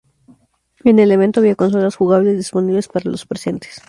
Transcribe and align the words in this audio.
En 0.83 0.97
el 0.97 1.11
evento 1.11 1.41
había 1.41 1.53
consolas 1.55 1.95
jugables 1.95 2.35
disponibles 2.35 2.87
para 2.87 3.11
los 3.11 3.27
presentes. 3.27 3.79